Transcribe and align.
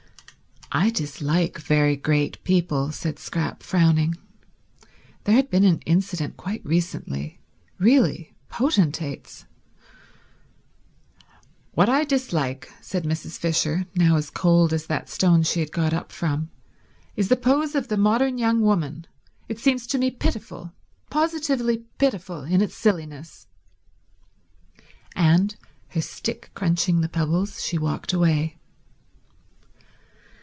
"I 0.73 0.89
dislike 0.89 1.57
very 1.59 1.97
great 1.97 2.41
people," 2.45 2.93
said 2.93 3.19
Scrap, 3.19 3.61
frowning. 3.61 4.15
There 5.25 5.35
had 5.35 5.49
been 5.49 5.65
an 5.65 5.81
incident 5.85 6.37
quite 6.37 6.65
recently—really 6.65 8.33
potentates... 8.47 9.43
"What 11.73 11.89
I 11.89 12.05
dislike," 12.05 12.69
said 12.79 13.03
Mrs. 13.03 13.37
Fisher, 13.37 13.85
now 13.95 14.15
as 14.15 14.29
cold 14.29 14.71
as 14.71 14.85
that 14.85 15.09
stone 15.09 15.43
she 15.43 15.59
had 15.59 15.73
got 15.73 15.93
up 15.93 16.09
from, 16.13 16.51
"is 17.17 17.27
the 17.27 17.35
pose 17.35 17.75
of 17.75 17.89
the 17.89 17.97
modern 17.97 18.37
young 18.37 18.61
woman. 18.61 19.05
It 19.49 19.59
seems 19.59 19.85
to 19.87 19.97
me 19.97 20.09
pitiful, 20.09 20.71
positively 21.09 21.79
pitiful, 21.97 22.43
in 22.43 22.61
its 22.61 22.75
silliness." 22.77 23.47
And, 25.17 25.53
her 25.89 26.01
stick 26.01 26.49
crunching 26.53 27.01
the 27.01 27.09
pebbles, 27.09 27.61
she 27.61 27.77
walked 27.77 28.13
away. 28.13 28.55